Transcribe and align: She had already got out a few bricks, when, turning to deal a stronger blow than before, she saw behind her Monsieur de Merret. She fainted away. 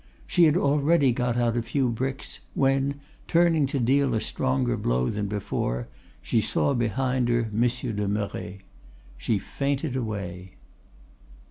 She 0.25 0.45
had 0.45 0.57
already 0.57 1.11
got 1.11 1.37
out 1.37 1.55
a 1.55 1.61
few 1.61 1.89
bricks, 1.89 2.39
when, 2.55 2.99
turning 3.27 3.67
to 3.67 3.79
deal 3.79 4.15
a 4.15 4.19
stronger 4.19 4.75
blow 4.75 5.11
than 5.11 5.27
before, 5.27 5.89
she 6.23 6.41
saw 6.41 6.73
behind 6.73 7.29
her 7.29 7.47
Monsieur 7.51 7.91
de 7.91 8.07
Merret. 8.07 8.61
She 9.15 9.37
fainted 9.37 9.95
away. 9.95 10.55